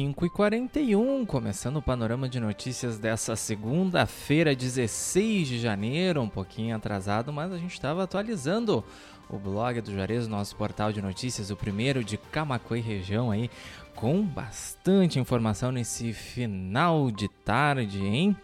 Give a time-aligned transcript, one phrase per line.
[0.00, 7.52] 5h41, começando o panorama de notícias dessa segunda-feira, 16 de janeiro, um pouquinho atrasado, mas
[7.52, 8.82] a gente estava atualizando
[9.28, 13.50] o blog do Juarez, nosso portal de notícias, o primeiro de Camacuã e região aí,
[13.94, 18.34] com bastante informação nesse final de tarde, hein?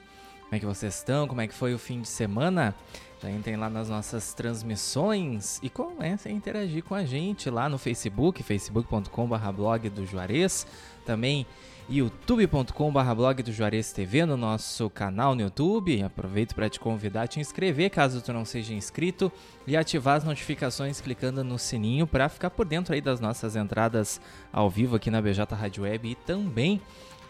[0.43, 1.27] Como é que vocês estão?
[1.27, 2.75] Como é que foi o fim de semana?
[3.23, 7.79] Já entrem lá nas nossas transmissões e comecem a interagir com a gente lá no
[7.79, 10.67] Facebook, facebook.com.br blog do Juarez,
[11.07, 11.47] também
[11.89, 16.03] youtube.com.br blog do Juarez TV no nosso canal no YouTube.
[16.03, 19.31] Aproveito para te convidar a te inscrever caso tu não seja inscrito
[19.67, 24.21] e ativar as notificações clicando no sininho para ficar por dentro aí das nossas entradas
[24.53, 26.81] ao vivo aqui na BJ Rádio Web e também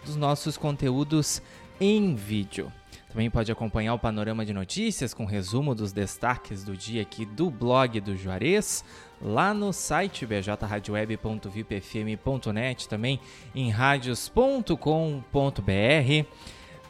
[0.04, 1.42] dos nossos conteúdos
[1.78, 2.72] em vídeo.
[3.16, 7.48] Também pode acompanhar o panorama de notícias com resumo dos destaques do dia aqui do
[7.48, 8.84] blog do Juarez,
[9.22, 13.18] lá no site bjradioweb.vipfm.net, também
[13.54, 14.66] em radios.com.br,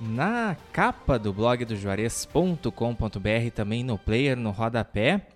[0.00, 5.28] na capa do blog do Juarez.com.br, também no player, no rodapé.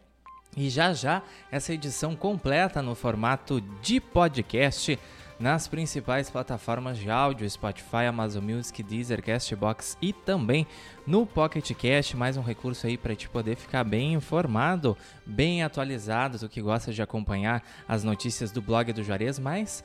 [0.56, 4.98] E já já essa edição completa no formato de podcast
[5.40, 10.66] nas principais plataformas de áudio, Spotify, Amazon Music, Deezer, Castbox e também
[11.06, 16.38] no Pocket Cast, mais um recurso aí para te poder ficar bem informado, bem atualizado,
[16.38, 19.82] tu que gosta de acompanhar as notícias do blog do Juarez, mas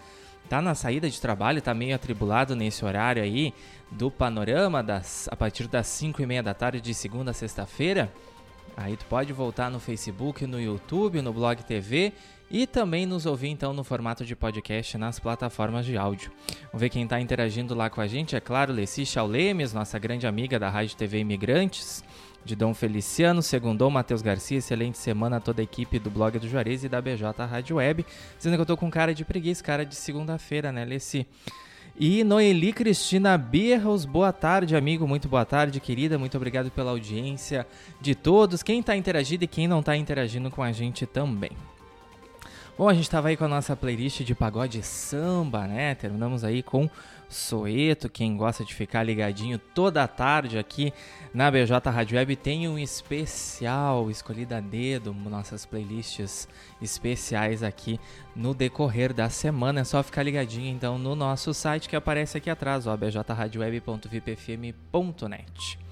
[0.49, 3.53] tá na saída de trabalho, tá meio atribulado nesse horário aí
[3.89, 8.11] do panorama das, a partir das 5 e meia da tarde de segunda a sexta-feira,
[8.75, 12.11] aí tu pode voltar no Facebook, no YouTube, no Blog TV
[12.49, 16.31] e também nos ouvir então no formato de podcast nas plataformas de áudio.
[16.65, 20.27] Vamos ver quem está interagindo lá com a gente, é claro, Leci Chaulemes, nossa grande
[20.27, 22.03] amiga da Rádio TV Imigrantes,
[22.45, 26.47] de Dom Feliciano, Segundou, Matheus Garcia, excelente semana a toda a equipe do blog do
[26.47, 28.05] Juarez e da BJ Rádio Web,
[28.37, 31.25] dizendo que eu tô com cara de preguiça, cara de segunda-feira, né, Leci?
[31.97, 37.65] E Noeli Cristina Berros, boa tarde, amigo, muito boa tarde, querida, muito obrigado pela audiência
[38.01, 41.51] de todos, quem está interagindo e quem não está interagindo com a gente também.
[42.77, 45.95] Bom, a gente estava aí com a nossa playlist de pagode samba, né?
[45.95, 46.89] Terminamos aí com
[47.29, 50.91] Soeto, quem gosta de ficar ligadinho toda a tarde aqui
[51.33, 56.49] na BJ Rádio Web tem um especial escolhido a dedo, nossas playlists
[56.81, 57.97] especiais aqui
[58.35, 59.79] no decorrer da semana.
[59.79, 65.84] É só ficar ligadinho então no nosso site que aparece aqui atrás, ó, bjradioweb.vipfm.net.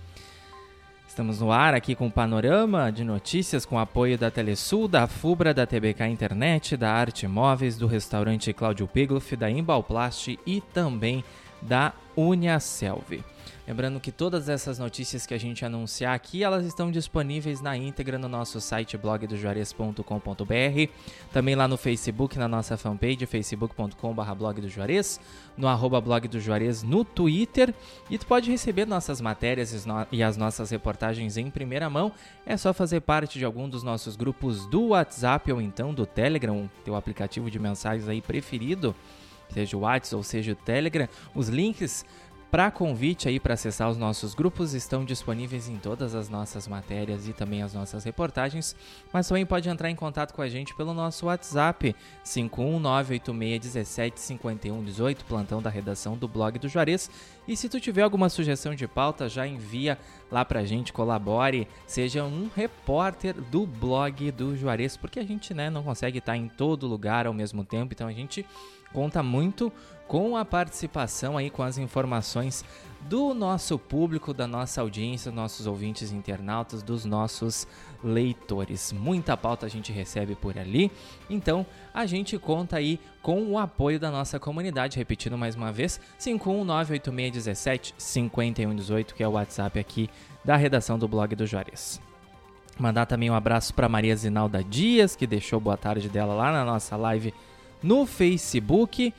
[1.13, 5.53] Estamos no ar aqui com o panorama de notícias com apoio da Telesul, da Fubra,
[5.53, 11.23] da TBK Internet, da Arte Móveis, do restaurante Cláudio Pigloff, da Imbalplast e também
[11.62, 13.23] da Uniaselv.
[13.68, 18.18] Lembrando que todas essas notícias que a gente anunciar aqui, elas estão disponíveis na íntegra
[18.18, 20.92] no nosso site blogdojuarez.com.br,
[21.31, 25.20] também lá no Facebook, na nossa fanpage facebook.com.br blog do Juarez,
[25.56, 27.74] no arroba blog do Juarez no Twitter,
[28.09, 32.12] e tu pode receber nossas matérias e as nossas reportagens em primeira mão,
[32.46, 36.70] é só fazer parte de algum dos nossos grupos do WhatsApp ou então do Telegram,
[36.84, 38.94] teu aplicativo de mensagens aí preferido,
[39.50, 42.06] seja o WhatsApp ou seja o Telegram, os links
[42.53, 47.28] para convite aí para acessar os nossos grupos estão disponíveis em todas as nossas matérias
[47.28, 48.75] e também as nossas reportagens,
[49.12, 55.69] mas também pode entrar em contato com a gente pelo nosso WhatsApp 51986175118, plantão da
[55.72, 57.09] redação do blog do Juarez.
[57.48, 59.98] E se tu tiver alguma sugestão de pauta, já envia
[60.31, 65.70] lá pra gente, colabore, seja um repórter do blog do Juarez, porque a gente, né,
[65.70, 68.46] não consegue estar em todo lugar ao mesmo tempo, então a gente
[68.94, 69.72] conta muito
[70.08, 72.64] com a participação aí, com as informações
[73.02, 77.68] do nosso público, da nossa audiência, dos nossos ouvintes internautas, dos nossos
[78.03, 78.94] leitores.
[78.94, 80.92] Muita pauta a gente recebe por ali,
[81.30, 84.98] então a gente conta aí com o apoio da nossa comunidade.
[84.98, 86.00] Repetindo mais uma vez,
[87.40, 90.09] 51986175118, que é o WhatsApp aqui
[90.44, 92.02] da redação do blog do Juarez.
[92.80, 96.66] Mandar também um abraço para Maria Zinalda Dias, que deixou boa tarde dela lá na
[96.66, 97.34] nossa live
[97.82, 99.14] no Facebook.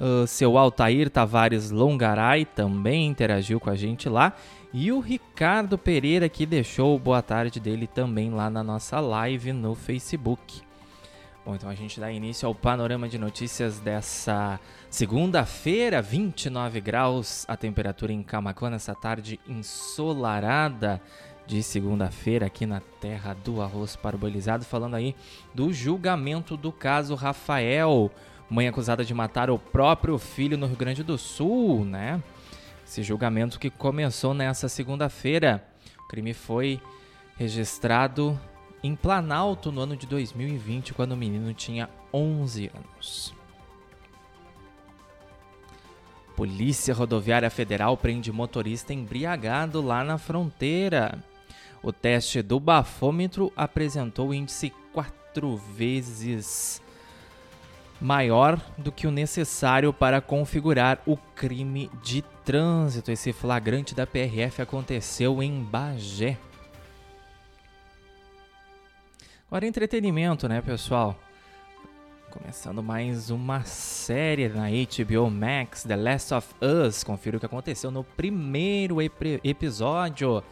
[0.00, 4.32] Uh, seu Altair Tavares Longaray também interagiu com a gente lá.
[4.72, 9.74] E o Ricardo Pereira que deixou boa tarde dele também lá na nossa live no
[9.74, 10.67] Facebook.
[11.48, 14.60] Bom, então a gente dá início ao panorama de notícias dessa
[14.90, 21.00] segunda-feira, 29 graus a temperatura em Camacuã nessa tarde ensolarada
[21.46, 25.16] de segunda-feira aqui na terra do arroz parbolizado, falando aí
[25.54, 28.10] do julgamento do caso Rafael,
[28.50, 32.22] mãe acusada de matar o próprio filho no Rio Grande do Sul, né?
[32.86, 35.66] Esse julgamento que começou nessa segunda-feira.
[36.04, 36.78] O crime foi
[37.38, 38.38] registrado
[38.82, 43.34] em Planalto no ano de 2020, quando o menino tinha 11 anos.
[46.36, 51.18] Polícia Rodoviária Federal prende motorista embriagado lá na fronteira.
[51.82, 56.80] O teste do bafômetro apresentou índice quatro vezes
[58.00, 63.10] maior do que o necessário para configurar o crime de trânsito.
[63.10, 66.38] Esse flagrante da PRF aconteceu em Bagé.
[69.50, 71.18] Agora entretenimento, né, pessoal?
[72.30, 77.02] Começando mais uma série na HBO Max, The Last of Us.
[77.02, 80.44] Confira o que aconteceu no primeiro ep episódio.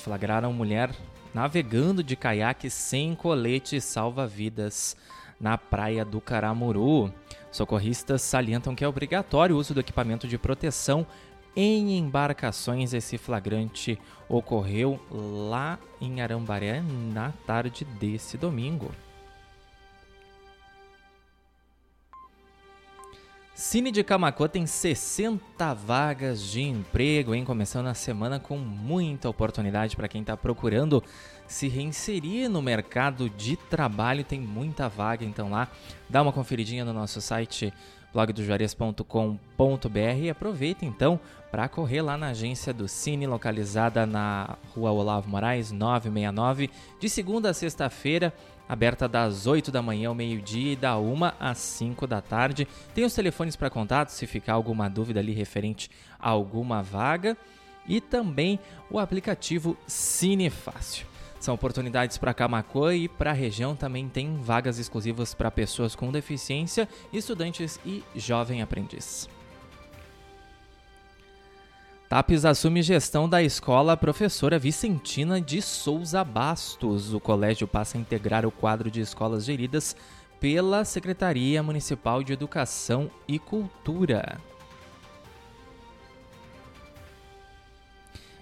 [0.02, 0.90] flagraram mulher
[1.32, 4.96] navegando de caiaque sem colete salva-vidas
[5.40, 7.12] na praia do Caramuru.
[7.50, 11.06] Socorristas salientam que é obrigatório o uso do equipamento de proteção
[11.56, 12.92] em embarcações.
[12.92, 16.82] Esse flagrante ocorreu lá em Arambaré
[17.12, 18.90] na tarde desse domingo.
[23.54, 27.44] Cine de Camacuã tem 60 vagas de emprego, hein?
[27.44, 31.04] Começando a semana com muita oportunidade para quem está procurando
[31.46, 34.24] se reinserir no mercado de trabalho.
[34.24, 35.68] Tem muita vaga, então lá
[36.08, 37.70] dá uma conferidinha no nosso site
[38.14, 41.20] blogdojuarez.com.br e aproveita então
[41.52, 47.50] para correr lá na agência do Cine, localizada na rua Olavo Moraes, 969, de segunda
[47.50, 48.32] a sexta-feira
[48.66, 52.66] aberta das 8 da manhã ao meio-dia e da 1 às 5 da tarde.
[52.94, 57.36] Tem os telefones para contato se ficar alguma dúvida ali referente a alguma vaga
[57.86, 58.58] e também
[58.90, 61.06] o aplicativo Cine Fácil.
[61.38, 66.10] São oportunidades para Camacuã e para a região também tem vagas exclusivas para pessoas com
[66.10, 69.28] deficiência, estudantes e jovem aprendiz.
[72.12, 77.14] TAPES assume gestão da escola professora Vicentina de Souza Bastos.
[77.14, 79.96] O colégio passa a integrar o quadro de escolas geridas
[80.38, 84.38] pela Secretaria Municipal de Educação e Cultura.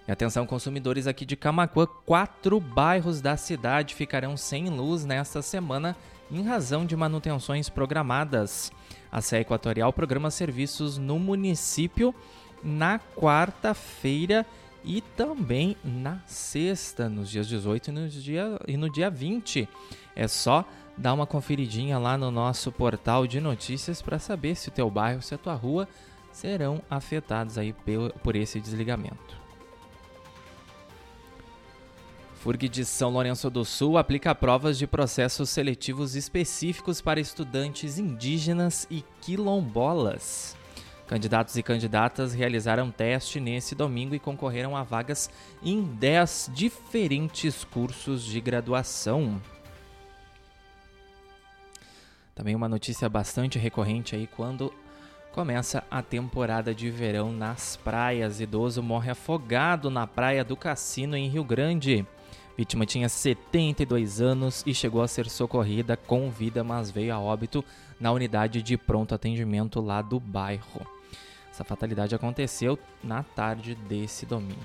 [0.08, 5.96] E atenção, consumidores aqui de Camacuã, quatro bairros da cidade ficarão sem luz nesta semana
[6.28, 8.72] em razão de manutenções programadas.
[9.12, 12.12] A CE Equatorial programa serviços no município
[12.62, 14.46] na quarta-feira
[14.84, 19.68] e também na sexta, nos dias 18 e no dia, e no dia 20.
[20.16, 20.64] É só
[20.96, 25.22] dar uma conferidinha lá no nosso portal de notícias para saber se o teu bairro,
[25.22, 25.88] se a tua rua
[26.32, 27.74] serão afetados aí
[28.22, 29.40] por esse desligamento.
[32.40, 38.86] FURG de São Lourenço do Sul aplica provas de processos seletivos específicos para estudantes indígenas
[38.90, 40.56] e quilombolas.
[41.10, 45.28] Candidatos e candidatas realizaram teste nesse domingo e concorreram a vagas
[45.60, 49.42] em 10 diferentes cursos de graduação.
[52.32, 54.72] Também uma notícia bastante recorrente aí quando
[55.32, 58.40] começa a temporada de verão nas praias.
[58.40, 62.06] Idoso morre afogado na praia do Cassino em Rio Grande.
[62.56, 67.64] Vítima tinha 72 anos e chegou a ser socorrida com vida, mas veio a óbito
[67.98, 70.99] na unidade de pronto atendimento lá do bairro.
[71.60, 74.58] Essa fatalidade aconteceu na tarde desse domingo.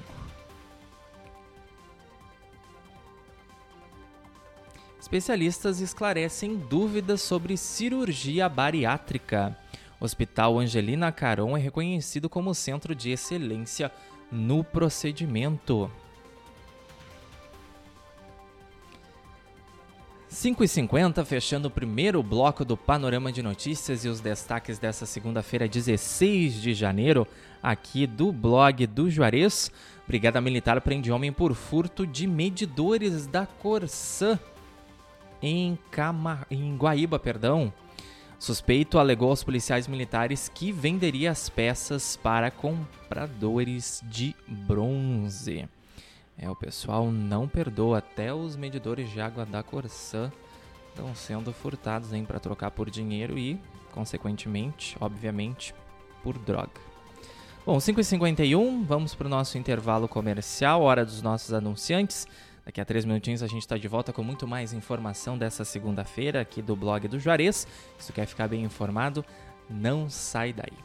[4.97, 9.57] Especialistas esclarecem dúvidas sobre cirurgia bariátrica.
[9.99, 13.91] O Hospital Angelina Caron é reconhecido como centro de excelência
[14.31, 15.91] no procedimento.
[20.35, 26.61] 5h50, fechando o primeiro bloco do Panorama de Notícias e os destaques dessa segunda-feira, 16
[26.61, 27.25] de janeiro,
[27.63, 29.71] aqui do blog do Juarez.
[30.05, 34.37] Brigada Militar prende homem por furto de medidores da Corsã
[35.41, 36.45] em, Cama...
[36.51, 37.17] em Guaíba.
[37.17, 37.71] Perdão.
[38.37, 45.65] Suspeito alegou aos policiais militares que venderia as peças para compradores de bronze.
[46.37, 47.99] É, o pessoal não perdoa.
[47.99, 50.31] Até os medidores de água da Corsã
[50.89, 53.59] estão sendo furtados para trocar por dinheiro e,
[53.91, 55.73] consequentemente, obviamente,
[56.23, 56.85] por droga.
[57.65, 62.27] Bom, 5h51, vamos para o nosso intervalo comercial, hora dos nossos anunciantes.
[62.63, 66.41] Daqui a três minutinhos a gente está de volta com muito mais informação dessa segunda-feira
[66.41, 67.67] aqui do blog do Juarez.
[67.97, 69.25] Se tu quer ficar bem informado,
[69.69, 70.84] não sai daí.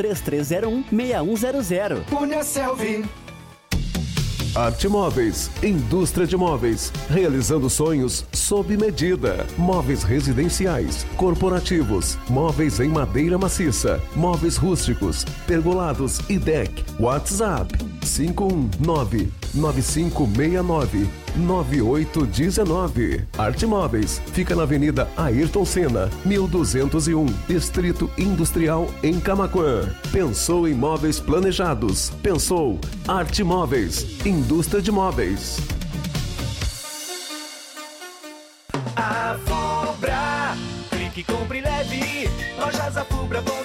[0.01, 2.03] 3301 6100.
[2.09, 3.05] Punha Selvi.
[4.53, 9.45] Arte Móveis, indústria de móveis, realizando sonhos sob medida.
[9.57, 16.83] Móveis residenciais, corporativos, móveis em madeira maciça, móveis rústicos, pergolados e deck.
[16.99, 23.25] WhatsApp 519 9569 9819.
[23.37, 29.89] Arte Móveis fica na Avenida Ayrton Senna, 1201, Distrito Industrial em Camaquã.
[30.11, 32.09] Pensou em móveis planejados?
[32.21, 35.57] Pensou Arte Móveis, indústria de móveis.
[38.95, 40.55] A Fubra.
[40.89, 42.29] Clique, compre, leve.
[42.59, 43.60] Lojasafubra.com.br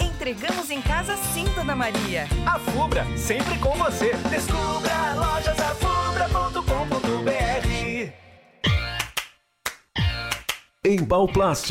[0.00, 2.26] Entregamos em casa sim, Dona Maria.
[2.46, 4.12] A Fubra, sempre com você.
[4.30, 8.12] Descubra lojasafubra.com.br
[10.84, 11.70] Embalplast,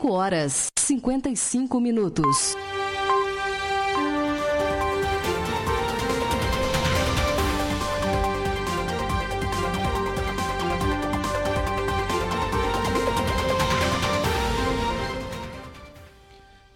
[0.00, 2.56] 5 horas 55 minutos.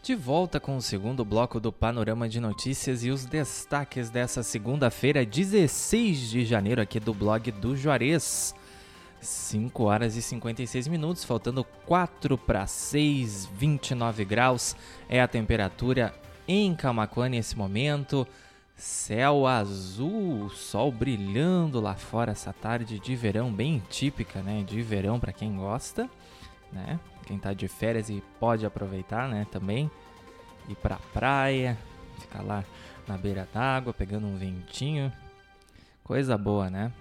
[0.02, 5.24] De volta com o segundo bloco do Panorama de Notícias e os destaques dessa segunda-feira,
[5.24, 8.54] 16 de janeiro, aqui do blog do Juarez.
[9.24, 14.76] 5 horas e 56 minutos, faltando 4 para 6, 29 graus
[15.08, 16.14] é a temperatura
[16.46, 18.26] em Camaquã nesse momento.
[18.76, 24.62] Céu azul, sol brilhando lá fora essa tarde de verão, bem típica, né?
[24.62, 26.10] De verão para quem gosta,
[26.72, 26.98] né?
[27.24, 29.46] Quem tá de férias e pode aproveitar, né?
[29.50, 29.90] Também
[30.68, 31.78] ir pra praia,
[32.18, 32.64] ficar lá
[33.06, 35.12] na beira d'água, pegando um ventinho.
[36.02, 36.92] Coisa boa, né?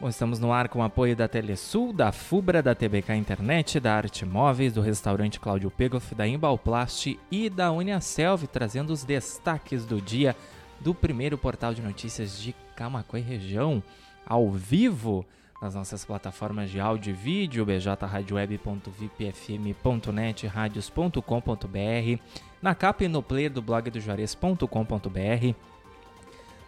[0.00, 3.96] Bom, estamos no ar com o apoio da Telesul, da Fubra, da TBK Internet, da
[3.96, 10.00] Arte Móveis, do restaurante Cláudio Pegoff, da Embalplast e da Uniaselv, trazendo os destaques do
[10.00, 10.36] dia
[10.78, 13.82] do primeiro portal de notícias de Camacuã região,
[14.24, 15.26] ao vivo
[15.60, 22.22] nas nossas plataformas de áudio e vídeo, bjradioweb.vipfm.net, radios.com.br,
[22.62, 25.56] na capa e no player do blog do Juarez.com.br,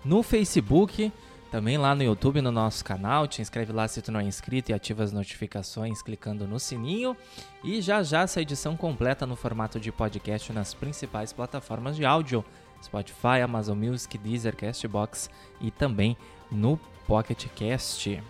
[0.05, 1.13] no Facebook
[1.51, 4.71] também lá no YouTube, no nosso canal, te inscreve lá se tu não é inscrito
[4.71, 7.17] e ativa as notificações clicando no sininho.
[7.65, 12.45] E já já essa edição completa no formato de podcast nas principais plataformas de áudio,
[12.81, 15.29] Spotify, Amazon Music, Deezer, Castbox
[15.61, 16.17] e também
[16.53, 18.23] no Pocket Cast.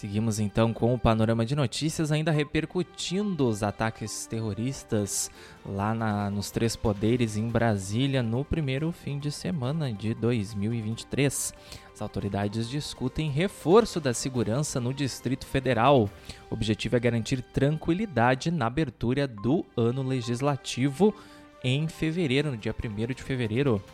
[0.00, 5.30] Seguimos então com o panorama de notícias, ainda repercutindo os ataques terroristas
[5.62, 11.52] lá na, nos Três Poderes em Brasília no primeiro fim de semana de 2023.
[11.92, 16.08] As autoridades discutem reforço da segurança no Distrito Federal.
[16.50, 21.14] O objetivo é garantir tranquilidade na abertura do ano legislativo
[21.62, 23.84] em fevereiro, no dia 1 de fevereiro.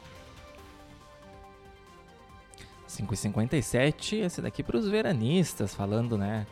[2.88, 6.46] 5h57, esse daqui para os veranistas, falando, né?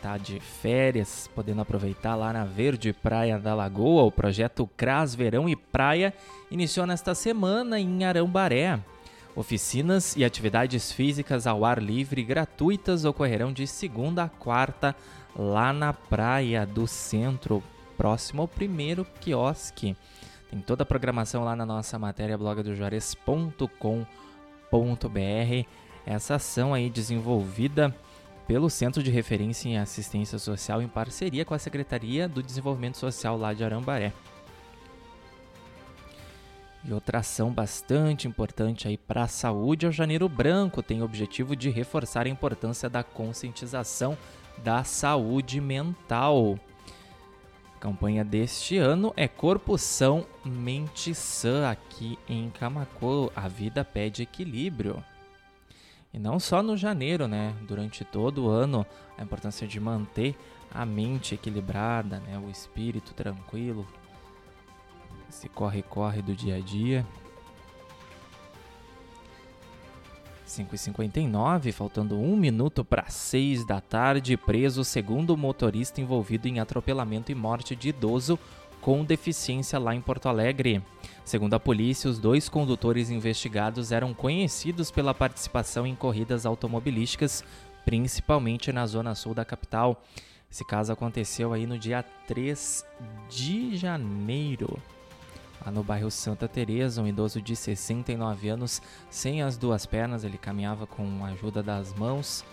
[0.00, 4.02] Tá de férias, podendo aproveitar lá na Verde Praia da Lagoa.
[4.02, 6.12] O projeto CRAS Verão e Praia
[6.50, 8.80] iniciou nesta semana em Arambaré.
[9.36, 14.94] Oficinas e atividades físicas ao ar livre gratuitas ocorrerão de segunda a quarta
[15.36, 17.62] lá na Praia do Centro,
[17.96, 19.96] próximo ao primeiro quiosque.
[20.50, 24.21] Tem toda a programação lá na nossa matéria blogdojuarez.com.br
[26.06, 27.94] essa ação aí desenvolvida
[28.46, 33.36] pelo Centro de Referência em Assistência Social em parceria com a Secretaria do Desenvolvimento Social
[33.36, 34.12] lá de Arambaré.
[36.84, 41.04] E outra ação bastante importante aí para a saúde é o Janeiro Branco, tem o
[41.04, 44.18] objetivo de reforçar a importância da conscientização
[44.58, 46.58] da saúde mental.
[47.82, 53.28] Campanha deste ano é Corpo São, Mente Sã aqui em Camacuã.
[53.34, 55.04] A vida pede equilíbrio.
[56.14, 57.52] E não só no janeiro, né?
[57.66, 58.86] Durante todo o ano,
[59.18, 60.38] a importância de manter
[60.70, 62.38] a mente equilibrada, né?
[62.38, 63.84] O espírito tranquilo,
[65.28, 67.04] esse corre-corre do dia a dia.
[70.52, 77.34] 5h59, faltando um minuto para 6 da tarde, preso segundo motorista envolvido em atropelamento e
[77.34, 78.38] morte de idoso
[78.80, 80.82] com deficiência lá em Porto Alegre.
[81.24, 87.42] Segundo a polícia, os dois condutores investigados eram conhecidos pela participação em corridas automobilísticas,
[87.84, 90.02] principalmente na zona sul da capital.
[90.50, 92.84] Esse caso aconteceu aí no dia 3
[93.30, 94.76] de janeiro.
[95.64, 100.36] Lá no bairro Santa Teresa, um idoso de 69 anos, sem as duas pernas, ele
[100.36, 102.44] caminhava com a ajuda das mãos,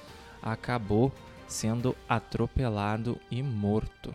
[0.44, 1.12] acabou
[1.48, 4.14] sendo atropelado e morto.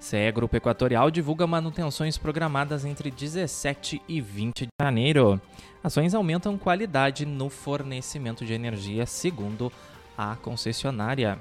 [0.00, 5.40] CE Grupo Equatorial divulga manutenções programadas entre 17 e 20 de janeiro.
[5.82, 9.72] Ações aumentam qualidade no fornecimento de energia, segundo
[10.18, 11.38] a concessionária.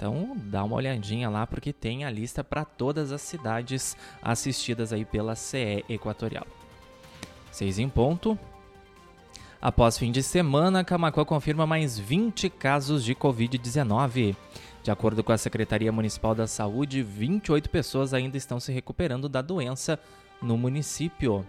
[0.00, 5.04] Então, dá uma olhadinha lá porque tem a lista para todas as cidades assistidas aí
[5.04, 6.46] pela CE Equatorial.
[7.52, 8.38] 6 em ponto.
[9.60, 14.34] Após fim de semana, Camacuã confirma mais 20 casos de Covid-19.
[14.82, 19.42] De acordo com a Secretaria Municipal da Saúde, 28 pessoas ainda estão se recuperando da
[19.42, 20.00] doença
[20.40, 21.46] no município.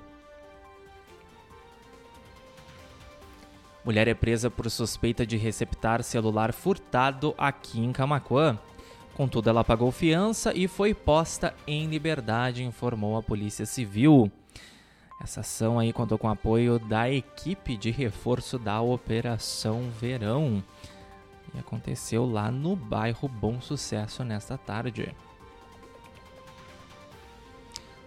[3.83, 8.59] Mulher é presa por suspeita de receptar celular furtado aqui em Camacuã.
[9.15, 14.31] Contudo, ela pagou fiança e foi posta em liberdade, informou a Polícia Civil.
[15.19, 20.63] Essa ação aí contou com apoio da equipe de reforço da Operação Verão.
[21.53, 25.13] E aconteceu lá no bairro Bom Sucesso nesta tarde.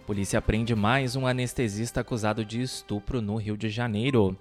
[0.06, 4.36] Polícia prende mais um anestesista acusado de estupro no Rio de Janeiro.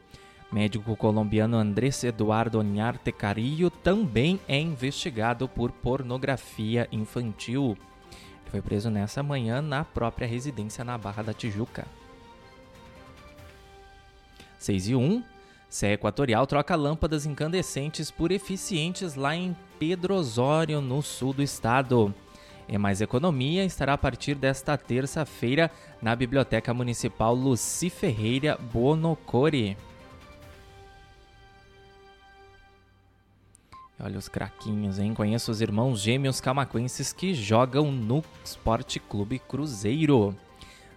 [0.54, 7.76] Médico colombiano Andrés Eduardo Onharte Carillo também é investigado por pornografia infantil.
[8.42, 11.88] Ele foi preso nessa manhã na própria residência na Barra da Tijuca.
[14.60, 15.24] 6 e 1.
[15.68, 22.14] CE Equatorial troca lâmpadas incandescentes por eficientes lá em Pedro Osório, no sul do estado.
[22.68, 29.76] E Mais Economia estará a partir desta terça-feira na Biblioteca Municipal Luci Ferreira Bonocore.
[34.00, 35.14] Olha os craquinhos, hein?
[35.14, 40.36] Conheço os irmãos gêmeos camaquenses que jogam no Esporte Clube Cruzeiro.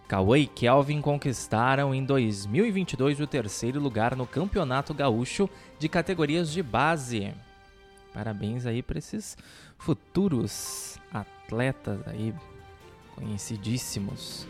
[0.09, 6.63] Cauê e Kelvin conquistaram em 2022 o terceiro lugar no Campeonato Gaúcho de categorias de
[6.63, 7.35] base.
[8.15, 9.37] Parabéns aí para esses
[9.77, 12.33] futuros atletas aí
[13.15, 14.47] conhecidíssimos.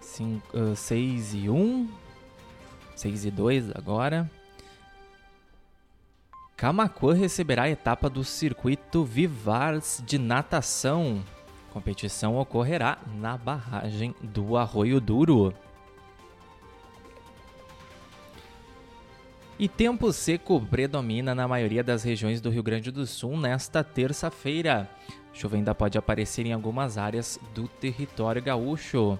[0.00, 1.88] Cinco, uh, 6 e 1,
[2.96, 4.28] 6 e 2 agora.
[6.56, 11.22] Camacuã receberá a etapa do circuito Vivars de natação.
[11.68, 15.54] A competição ocorrerá na barragem do Arroio Duro.
[19.58, 24.88] E tempo seco predomina na maioria das regiões do Rio Grande do Sul nesta terça-feira.
[25.32, 29.18] Chuva ainda pode aparecer em algumas áreas do território gaúcho.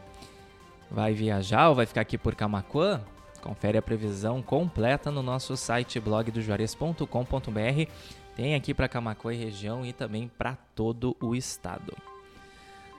[0.91, 3.03] Vai viajar ou vai ficar aqui por Camacuã?
[3.47, 7.91] Confere a previsão completa no nosso site blogdojuarez.com.br.
[8.35, 11.97] Tem aqui para Camacuã e região e também para todo o estado.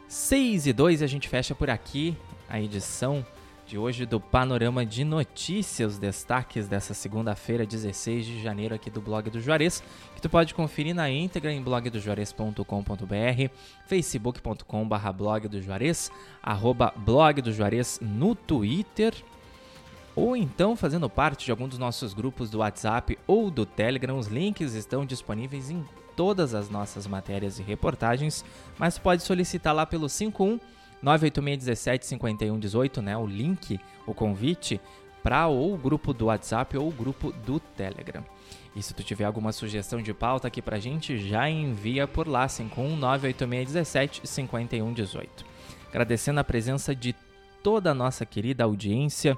[0.08, 2.16] 6 e 2 a gente fecha por aqui
[2.48, 3.26] a edição
[3.66, 9.30] de hoje do Panorama de Notícias, destaques dessa segunda-feira, 16 de janeiro, aqui do blog
[9.30, 9.84] do Juarez,
[10.16, 13.52] que tu pode conferir na íntegra em blogdojuarez.com.br,
[13.86, 16.10] facebook.com.br blog do Juarez,
[16.42, 19.14] arroba blog do Juarez no Twitter
[20.18, 24.18] ou então fazendo parte de algum dos nossos grupos do WhatsApp ou do Telegram.
[24.18, 28.44] Os links estão disponíveis em todas as nossas matérias e reportagens,
[28.80, 30.60] mas pode solicitar lá pelo 51
[31.04, 34.82] 98617 5118, né, o link, o convite
[35.22, 38.26] para ou o grupo do WhatsApp ou o grupo do Telegram.
[38.76, 42.48] E se tu tiver alguma sugestão de pauta aqui pra gente, já envia por lá
[42.48, 45.46] 51 98617 5118.
[45.90, 47.16] Agradecendo a presença de
[47.62, 49.38] toda a nossa querida audiência,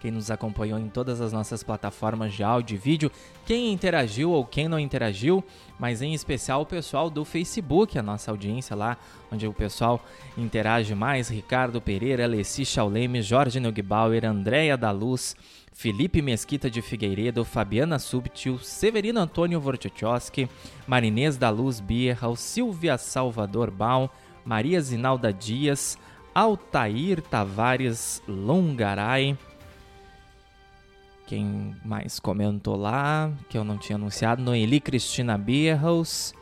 [0.00, 3.10] quem nos acompanhou em todas as nossas plataformas de áudio e vídeo,
[3.44, 5.42] quem interagiu ou quem não interagiu,
[5.78, 8.96] mas em especial o pessoal do Facebook, a nossa audiência lá,
[9.32, 10.04] onde o pessoal
[10.36, 15.34] interage mais, Ricardo Pereira, Alessi Chauleme, Jorge Neugbauer, Andréia da Luz,
[15.72, 20.48] Felipe Mesquita de Figueiredo, Fabiana Subtil, Severino Antônio Vortichowski,
[20.86, 24.08] Marinês da Luz Bierral, Silvia Salvador Baum,
[24.42, 25.98] Maria Zinalda Dias,
[26.34, 29.36] Altair Tavares Longaray,
[31.26, 36.32] quem mais comentou lá, que eu não tinha anunciado, Noeli Cristina Bierhaus.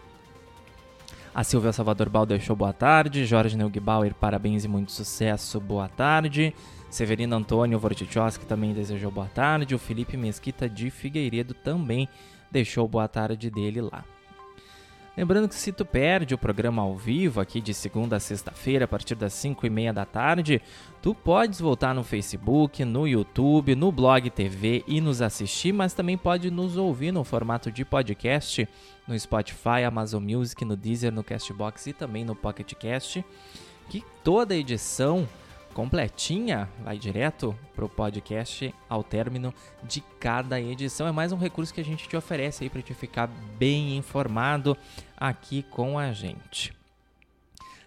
[1.35, 3.25] A Silvia Salvador Bal deixou boa tarde.
[3.25, 6.55] Jorge Neugbauer, parabéns e muito sucesso, boa tarde.
[6.88, 9.75] Severino Antônio Vortichowski também desejou boa tarde.
[9.75, 12.09] O Felipe Mesquita de Figueiredo também
[12.53, 14.05] deixou boa tarde dele lá.
[15.16, 18.88] Lembrando que se tu perde o programa ao vivo aqui de segunda a sexta-feira a
[18.88, 20.61] partir das 5 e meia da tarde,
[21.00, 26.18] tu podes voltar no Facebook, no YouTube, no Blog TV e nos assistir, mas também
[26.18, 28.68] pode nos ouvir no formato de podcast
[29.07, 33.24] no Spotify, Amazon Music, no Deezer, no Castbox e também no Pocket Cast,
[33.88, 35.29] que toda edição
[35.74, 41.06] completinha, vai direto pro podcast ao término de cada edição.
[41.06, 43.26] É mais um recurso que a gente te oferece aí para te ficar
[43.58, 44.76] bem informado
[45.16, 46.72] aqui com a gente.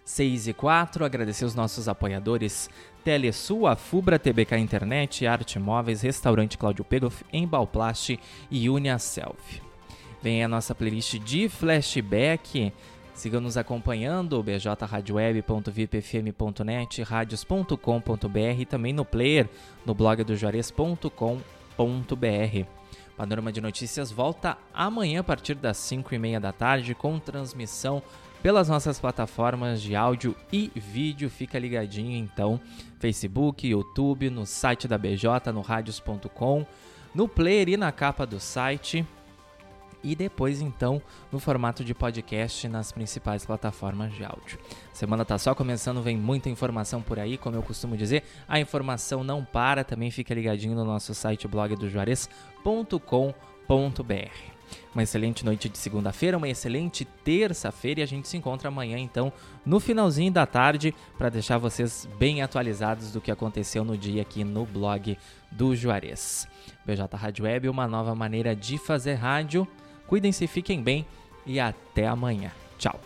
[0.04, 2.70] 6 e 4, agradecer os nossos apoiadores
[3.02, 8.18] Telesul, a Fubra TBK Internet, Arte Móveis, Restaurante Cláudio Pegoff, Embalplast
[8.50, 9.62] e Uniaself.
[10.22, 12.72] Vem a nossa playlist de flashback
[13.18, 19.48] Sigam nos acompanhando, bjradioweb.vipfm.net, radios.com.br e também no player,
[19.84, 21.42] no blog do Juarez.com.br.
[23.16, 28.00] Panorama de Notícias volta amanhã a partir das 5 e meia da tarde com transmissão
[28.40, 31.28] pelas nossas plataformas de áudio e vídeo.
[31.28, 32.60] Fica ligadinho então,
[33.00, 36.64] Facebook, YouTube, no site da BJ, no radios.com,
[37.12, 39.04] no player e na capa do site
[40.02, 44.58] e depois então no formato de podcast nas principais plataformas de áudio.
[44.92, 49.22] Semana tá só começando, vem muita informação por aí, como eu costumo dizer, a informação
[49.22, 54.58] não para, também fica ligadinho no nosso site blog do Juarez.com.br.
[54.94, 59.32] Uma excelente noite de segunda-feira, uma excelente terça-feira e a gente se encontra amanhã então
[59.64, 64.44] no finalzinho da tarde para deixar vocês bem atualizados do que aconteceu no dia aqui
[64.44, 65.16] no blog
[65.50, 66.48] do Juarez.
[66.84, 69.66] BJ Rádio Web, uma nova maneira de fazer rádio.
[70.08, 71.06] Cuidem-se, fiquem bem
[71.46, 72.50] e até amanhã.
[72.78, 72.98] Tchau.